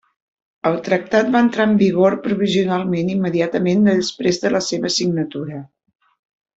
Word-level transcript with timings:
El 0.69 0.77
tractat 0.87 1.27
va 1.35 1.41
entrar 1.47 1.67
en 1.71 1.75
vigor 1.83 2.17
provisionalment 2.25 3.13
immediatament 3.19 3.87
després 3.93 4.45
de 4.47 4.55
la 4.59 4.67
seva 4.73 4.95
signatura. 5.01 5.65